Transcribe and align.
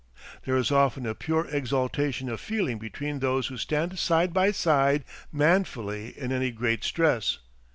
There 0.45 0.57
is 0.57 0.71
often 0.71 1.05
a 1.05 1.13
pure 1.13 1.45
exaltation 1.47 2.27
of 2.27 2.41
feeling 2.41 2.79
between 2.79 3.19
those 3.19 3.45
who 3.49 3.57
stand 3.57 3.99
side 3.99 4.33
by 4.33 4.49
side 4.49 5.03
manfully 5.31 6.17
in 6.19 6.31
any 6.31 6.49
great 6.49 6.83
stress. 6.83 7.37